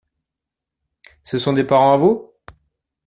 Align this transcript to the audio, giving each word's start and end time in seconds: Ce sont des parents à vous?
Ce 1.23 1.37
sont 1.37 1.53
des 1.53 1.63
parents 1.63 1.93
à 1.93 1.97
vous? 1.97 2.31